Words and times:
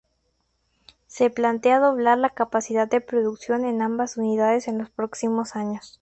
Se 1.05 1.29
plantea 1.29 1.77
doblar 1.79 2.17
la 2.17 2.31
capacidad 2.31 2.87
de 2.87 3.01
producción 3.01 3.65
en 3.65 3.83
ambas 3.83 4.17
unidades 4.17 4.67
en 4.67 4.79
los 4.79 4.89
próximos 4.89 5.55
años. 5.55 5.89